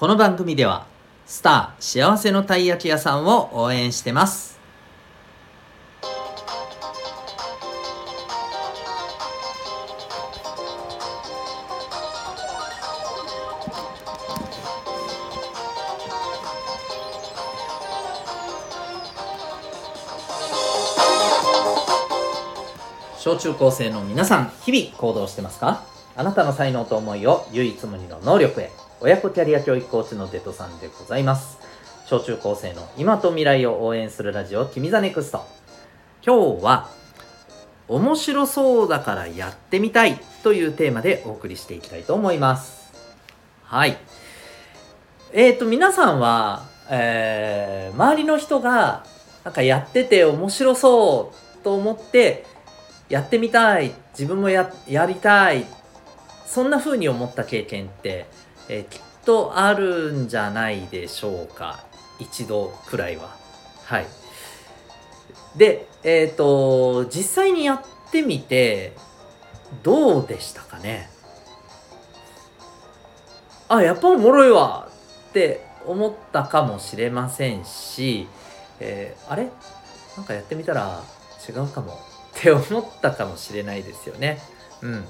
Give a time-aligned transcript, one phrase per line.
[0.00, 0.86] この番組では
[1.26, 4.58] スター幸せのたい焼き屋さんを応援してます。
[23.18, 25.84] 小中高生の皆さん日々行動してますか？
[26.16, 28.72] あなたの才能と思いを唯一無二の能力へ。
[29.02, 31.58] 親子キャリア教育コーチのデトさんでございます。
[32.04, 35.46] 小中高生の今と未来を応援するラジオ君 the NEXT。
[36.22, 36.90] 今日は
[37.88, 42.92] 面白そうだからやってみたいというテーマでお送りしていきたいと思います。
[43.64, 43.96] はい。
[45.32, 49.06] えーと皆さんは、えー、周りの人が
[49.44, 52.44] なんかやってて面白そうと思って
[53.08, 55.64] やってみたい自分もややりたい
[56.44, 58.26] そんな風に思った経験って
[58.72, 61.80] え、きっとあるんじゃないでしょうか。
[62.20, 63.34] 一度くらいは。
[63.84, 64.06] はい。
[65.56, 67.82] でえっ、ー、と実際にやっ
[68.12, 68.92] てみて
[69.82, 71.10] どうでしたかね？
[73.68, 74.88] あやっぱおもろいわ
[75.30, 78.28] って思ったかもしれませんし、
[78.78, 79.50] えー、あれ？
[80.16, 81.02] なんかやってみたら
[81.48, 81.94] 違うかも
[82.38, 84.38] って思ったかもしれないですよね。
[84.82, 85.04] うん。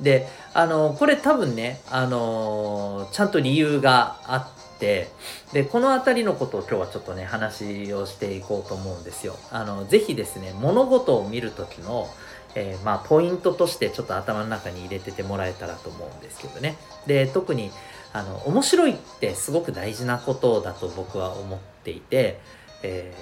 [0.00, 5.08] であのこれ多分ねあのちゃんと理由があって
[5.52, 9.36] でこの辺りのことを今日はちょっとね話をしていこうと思うんですよ。
[9.50, 12.08] あのぜひですね物事を見る時の
[12.58, 16.76] えー、まあ、ポイントとしてちょっと頭の中に入れててもらえたらと思うんですけどね。
[17.06, 17.70] で特に
[18.14, 22.40] あの面白いってすごく大事なことだと僕は思っていて、
[22.82, 23.14] え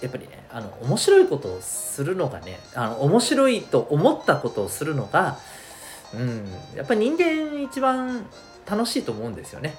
[0.00, 5.38] ー、やっぱりねあの面白いことをするのがねあの面白いと思ったことをするのが
[6.14, 8.26] うん、やっぱり人間一番
[8.68, 9.74] 楽しいと思うんですよね。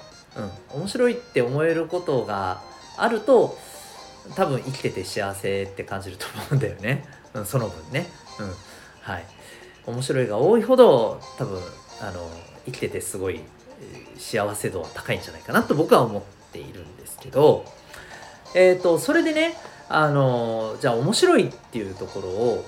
[0.72, 2.62] うん、面白いって思えることが
[2.96, 3.58] あると
[4.36, 7.04] 多分生きてて幸せって感じると思うんだよね。
[7.34, 8.08] うん、その分ね。
[8.38, 8.52] うん、
[9.00, 9.24] はい。
[9.86, 11.60] 面白いが多いほど多分
[12.00, 12.28] あの
[12.66, 13.40] 生きててすごい
[14.18, 17.64] 幸せ度は高いんじゃないかなと僕は思っているんですけど、
[18.54, 19.54] えっ、ー、とそれでね
[19.88, 22.64] あのじゃあ面白いっていうところを、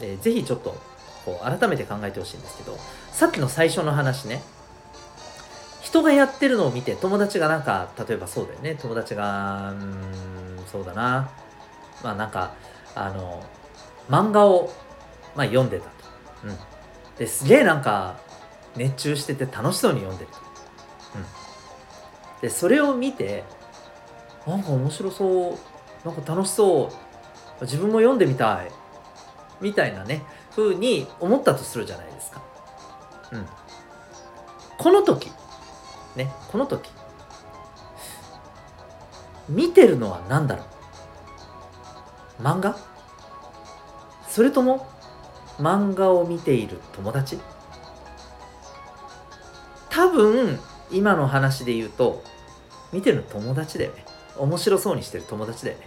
[0.00, 0.76] えー、ぜひちょっと
[1.24, 2.76] こう改めて考えてほしいんですけど
[3.12, 4.42] さっきの最初の話ね。
[5.82, 8.74] 人がやってるのを見て友達がなんか例えばそうだよね。
[8.80, 11.30] 友達がうんそうだな。
[12.02, 12.54] まあなんか
[12.94, 13.44] あの
[14.08, 14.72] 漫画を、
[15.36, 15.90] まあ、読んでたと、
[16.44, 16.58] うん、
[17.16, 18.18] ですげえなんか
[18.76, 20.30] 熱中してて楽しそうに読んでる、
[21.14, 23.44] うん、でそれを見て
[24.46, 25.58] なんか面白そう。
[26.04, 26.90] なんか楽しそ
[27.60, 27.64] う。
[27.64, 28.70] 自分も読んでみたい。
[29.60, 30.22] みたいなね。
[30.54, 32.42] ふうに思ったとするじゃないですか。
[33.32, 33.46] うん。
[34.78, 35.30] この時、
[36.16, 36.90] ね、この時、
[39.48, 40.64] 見てるのは何だろ
[42.40, 42.42] う。
[42.42, 42.76] 漫画？
[44.28, 44.86] それとも
[45.58, 47.38] 漫画を見ている友達？
[49.90, 50.58] 多分
[50.90, 52.24] 今の話で言うと
[52.92, 54.04] 見てるの友達だよね。
[54.36, 55.86] 面白そうにしてる友達だよね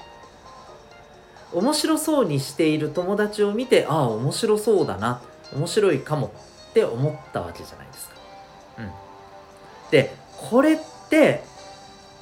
[1.54, 5.22] 面白そうにしている友達を見てああ面白そうだな
[5.56, 6.32] 面白いかも
[6.70, 8.16] って思ったわけじゃないですか。
[8.80, 8.92] うん、
[9.92, 10.14] で
[10.50, 11.44] これって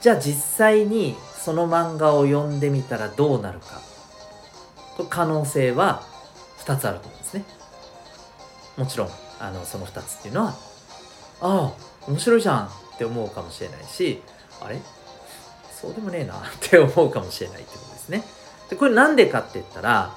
[0.01, 3.81] じゃあ実際にその漫画を読んでみたらどうなるか
[5.09, 6.03] 可能性は
[6.59, 7.45] 2つあると思うんですね。
[8.77, 9.09] もちろん
[9.39, 10.55] あのその2つっていうのは
[11.41, 11.73] ああ
[12.07, 14.21] 面白いじゃんって思うかもしれないし
[14.61, 14.79] あれ？
[15.71, 18.23] そうでもねえなって思うかもしれないってことですね。
[18.69, 20.15] でこれなんでかって言ったら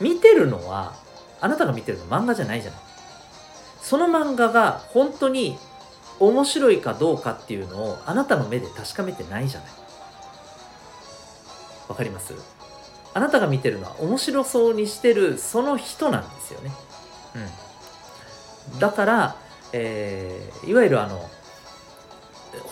[0.00, 0.94] 見てるのは
[1.40, 2.80] あなたが見てるの漫画じゃないじゃない。
[3.82, 5.58] その漫画が本当に
[6.18, 9.70] 面白いかどうかっていうのをあなたの目で確かめてないじゃない。
[11.88, 12.34] わかります？
[13.14, 16.72] あなたが見てるのは面白そうにしてるその人なんですよね。
[18.72, 18.78] うん。
[18.78, 19.36] だから、
[19.72, 21.28] えー、いわゆるあの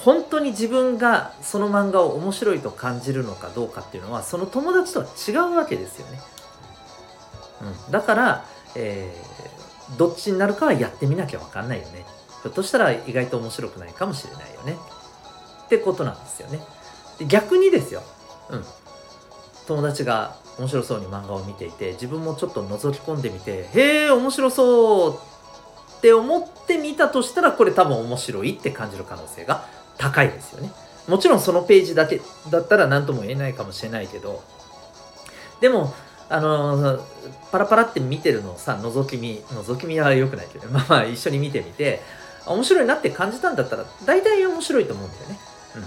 [0.05, 6.21] 本当に自分がその漫画を面白いと感じるのかどうかっていうのはその友達とは違うわけですよね。
[7.87, 8.45] うん、だから、
[8.77, 12.05] えー、どっちになるかはやってみなきゃ分かんないよね。
[12.43, 14.77] ひょっとしたら意外と面白くないかもしれないよね。
[15.67, 16.61] ってことなんですよね。
[17.19, 18.03] で逆にですよ。
[18.51, 18.65] うん。
[19.67, 25.19] 友達が面白そうに漫画を見ていて自分もちょっと覗き込んでみて「へえ面白そう」
[25.99, 29.67] って思ってみたとしたらこれ多分面白いって感じる可能性が
[29.99, 30.71] 高いですよね。
[31.09, 34.45] もちろんそのページだけだったら何とも言えないかもしれないけど
[35.61, 35.95] でも
[36.29, 37.03] あの
[37.51, 42.03] パラパラって見てるのをさ覗き見覗き見は良くないけど まあまあ一緒に見てみて
[42.47, 45.39] 面白いなって感じたんだったら大体面白いと思うんだよね。
[45.77, 45.85] うん。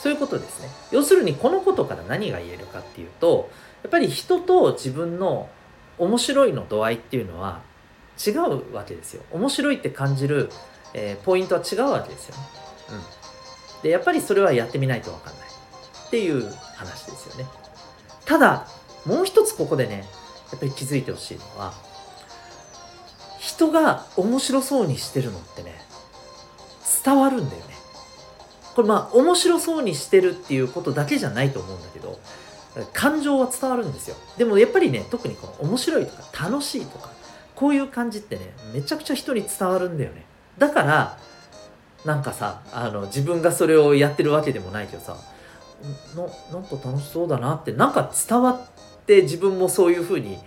[0.00, 0.68] そういうことですね。
[0.90, 3.50] 要するにこのことから何が言えるかっていうと
[3.82, 5.48] やっぱり人と自分の
[5.98, 7.60] 面白いの度合いっていうのは
[8.24, 9.22] 違うわけですよ。
[9.32, 10.50] 面白いって感じる、
[10.92, 12.42] えー、ポイントは違うわけですよね。
[12.90, 13.82] うん。
[13.82, 15.48] で、やっぱりそれはやってみないとわかんない
[16.06, 17.46] っていう話ですよね。
[18.24, 18.68] ただ、
[19.04, 20.04] もう一つここでね、
[20.50, 21.74] やっぱり気づいてほしいのは、
[23.38, 25.74] 人が面白そうにしてるのってね、
[27.04, 27.74] 伝わるんだよね。
[28.74, 32.18] これまあ面白そうにしてるっていうことだけじゃないと思うんだけど、
[32.92, 34.16] 感情は伝わるんですよ。
[34.36, 37.10] でもやっぱりね、特にこの面白いとか楽しいとか、
[37.54, 40.24] こういう感じってね、めちゃくちゃ人に伝わるんだよね。
[40.58, 41.18] だから、
[42.04, 45.16] なんかさ、あの、自分がそれをやってるわけでもないけどさ、
[46.16, 46.22] な
[46.52, 50.38] なんか楽しそうだなって、なんか伝わって自分もそういう風に、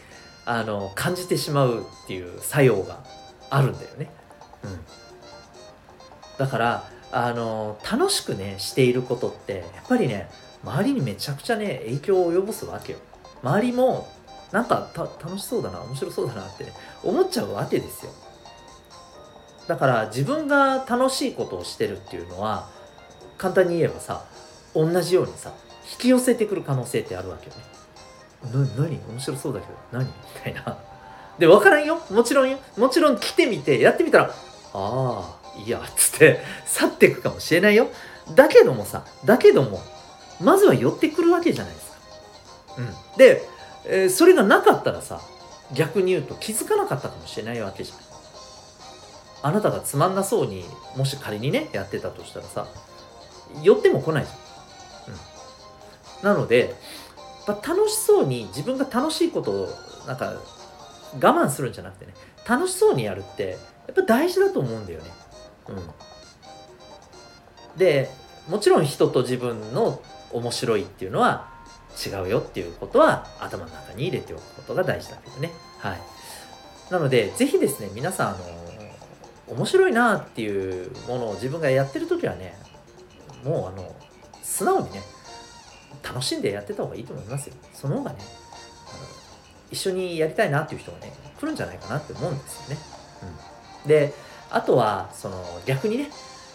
[0.45, 3.03] あの、感じてしまうっていう作用が
[3.49, 4.09] あるんだよね。
[4.63, 4.79] うん。
[6.37, 10.29] だから、あの、楽しくね、していることって、やっぱりね、
[10.63, 12.99] 周りにめちゃくちゃね、影響を及ぼすわけよ。
[13.43, 14.07] 周りも
[14.51, 16.71] なんか楽しそうだな面白そうだなって、
[17.03, 18.11] 思っちゃうわけですよ。
[19.67, 22.69] だから自分が楽しいことをしてるっていうのは
[23.37, 24.23] 簡単に言えばさ
[24.73, 25.51] 同じようにさ
[25.91, 27.63] 引き寄せてくる可能性ってあるわけよね。
[28.77, 28.97] な何？
[29.09, 30.05] 面白そうだけど何？
[30.05, 30.11] み
[30.41, 30.77] たいな。
[31.37, 32.01] で分からんよ。
[32.09, 32.59] もちろんよ。
[32.77, 34.31] もちろん来てみてやってみたら
[34.73, 37.89] ああいいやっつって去っていくかもしれないよ。
[38.35, 39.81] だけどもさだけども
[40.39, 41.97] まずは寄ってくるわけじゃないですか。
[42.77, 43.17] うん。
[43.17, 43.41] で
[43.89, 45.21] えー、それがなかったらさ
[45.73, 47.97] 逆に言うと気づかなかったかもしれないわけじゃん。
[49.43, 52.67] あなたがつまんなそうにもし仮にねやってたとしたらさ
[53.61, 56.75] 寄っても来ないじゃん、うん、なので
[57.47, 59.69] 楽しそうに自分が楽しいことを
[60.07, 60.33] なんか
[61.13, 62.13] 我慢するんじゃなくてね
[62.47, 63.57] 楽しそうにやるって
[63.87, 65.05] やっぱ大事だと思うんだよね。
[65.69, 65.77] うん。
[67.77, 68.09] で
[68.49, 70.01] もちろん人と自分の
[70.31, 71.56] 面白いっていうのは
[72.05, 75.51] 違うよっていうことは頭の中に入れておくことが大事だけどね。
[75.79, 76.01] はい。
[76.91, 78.37] なので、ぜひですね、皆さん、あの、
[79.55, 82.57] 面白いなっていうものを自分がやってる時はね、
[83.43, 83.95] もうあの、
[84.43, 85.01] 素直にね、
[86.03, 87.55] 楽しんでやってた方がいいと思いますよ。
[87.73, 88.99] その方がね、あの
[89.71, 92.81] 一緒にやりたいなっていう人がね、来るんじゃないかなって思うんですよね。
[93.83, 93.87] うん。
[93.87, 94.13] で、
[94.49, 96.09] あとは、その逆にね、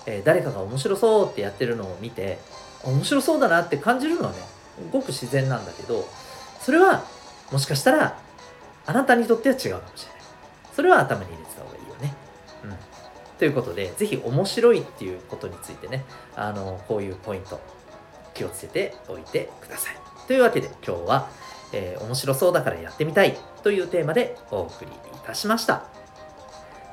[0.07, 2.39] え、誰かが面白そうってやってるのを見て、
[2.85, 4.39] 面白そうだなって感じるのはね、
[4.91, 6.09] ごく自然なんだけど
[6.61, 7.05] それは
[7.51, 8.19] もしかしたら
[8.87, 10.23] あなたにとっては違うかもしれない。
[10.75, 12.15] それは頭に入れてた方がいいよね。
[12.65, 12.77] うん。
[13.39, 16.05] ということで是非面白いっていうことについてね
[16.35, 17.61] あのこういうポイント
[18.35, 19.97] 気をつけておいてください。
[20.27, 21.29] というわけで今日は、
[21.73, 24.95] えー、面白そうだからやってみたいというテーマでお送りい
[25.27, 26.02] たしました。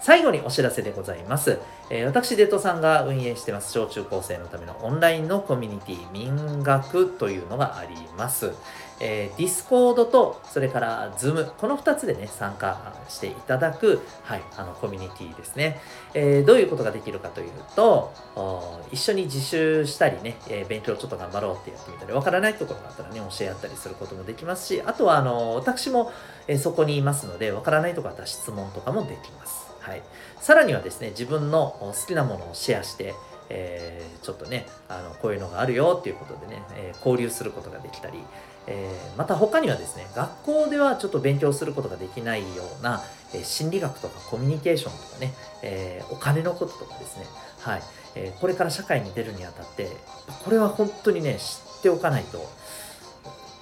[0.01, 1.59] 最後にお知らせでございます。
[1.89, 8.53] えー、私、デトさんが運営してます、小中高生のためのオンラインのコミュニティ、民学というのがあります。
[9.01, 15.79] えー、ディスコードと、それからズーム、この2つでね、参加していただく、はい、あの、コミュニティですね。
[16.13, 18.13] えー、どういうことができるかというと、
[18.91, 26.11] 一緒に自習したりね、えー、勉強ちょっと頑張ろうってやってみたり、わからないところがあったらね、教え合ったりすることもできますし、あとは、あの、私も、
[26.47, 29.68] えそこにいますので、わからないところあったら質問とかもできます。
[29.79, 30.01] はい、
[30.39, 33.13] さらにはですね自分の好きなものをシェアして、
[33.49, 38.19] えー、ちょっとねあのこういうのがあるよっていうことでね、えー、交流することができたり、
[38.67, 43.01] えー、また他にはですね学校ではちょっと勉強することができないような、
[43.33, 45.33] え心理学とかコミュニケーションとかね、
[45.63, 47.25] えお金のこととかですね
[47.61, 47.81] はい、
[48.15, 49.89] えこれから社会に出るにあたって
[50.43, 52.47] これは本当にね知っておかないと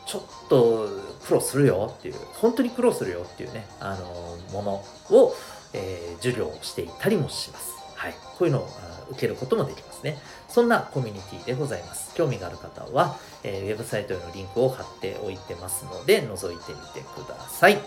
[0.08, 0.88] ちょっと
[1.28, 4.64] 苦労するよっていう本当に苦労するよっていうねあのも
[5.10, 5.36] のを
[5.74, 7.74] えー、授業をしていたりもします。
[7.96, 8.14] はい。
[8.38, 8.70] こういうのを
[9.10, 10.18] 受けることもできますね。
[10.48, 12.14] そんなコミュニティでございます。
[12.16, 17.78] 興味がある方は、えー、ウェブサイトへのリンクを貼っておいてますので、覗いてみてください。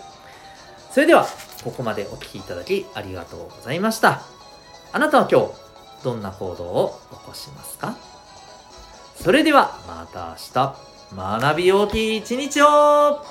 [0.91, 1.25] それでは、
[1.63, 4.23] ここまでお聴きいただきありがとうございました。
[4.91, 5.53] あなたは今日、
[6.03, 7.95] どんな行動を起こしますか？
[9.15, 13.23] それでは、また明日、学び大きい一日を